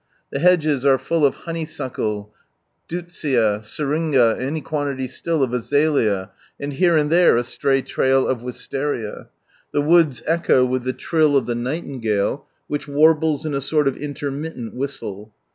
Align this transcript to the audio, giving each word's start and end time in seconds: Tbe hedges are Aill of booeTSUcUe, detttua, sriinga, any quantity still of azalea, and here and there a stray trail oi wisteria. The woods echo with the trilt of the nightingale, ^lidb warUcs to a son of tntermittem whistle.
Tbe 0.33 0.39
hedges 0.41 0.83
are 0.83 0.97
Aill 0.97 1.27
of 1.27 1.35
booeTSUcUe, 1.45 2.29
detttua, 2.89 3.59
sriinga, 3.59 4.39
any 4.41 4.59
quantity 4.59 5.07
still 5.07 5.43
of 5.43 5.53
azalea, 5.53 6.31
and 6.59 6.73
here 6.73 6.97
and 6.97 7.11
there 7.11 7.37
a 7.37 7.43
stray 7.43 7.83
trail 7.83 8.25
oi 8.27 8.33
wisteria. 8.33 9.27
The 9.73 9.81
woods 9.81 10.23
echo 10.25 10.65
with 10.65 10.85
the 10.85 10.93
trilt 10.93 11.35
of 11.37 11.45
the 11.45 11.53
nightingale, 11.53 12.47
^lidb 12.67 12.87
warUcs 12.87 13.43
to 13.43 13.55
a 13.55 13.61
son 13.61 13.87
of 13.87 13.95
tntermittem 13.95 14.73
whistle. 14.73 15.35